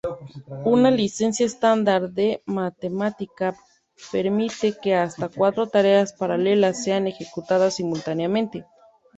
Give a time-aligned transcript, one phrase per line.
[0.65, 3.55] Una licencia estándar de Mathematica
[4.11, 8.65] permite que hasta cuatro tareas paralelas sean ejecutadas simultáneamente.